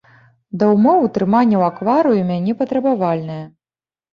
Да 0.61 0.69
ўмоў 0.75 1.03
утрымання 1.09 1.55
ў 1.61 1.63
акварыуме 1.73 2.41
непатрабавальная. 2.49 3.41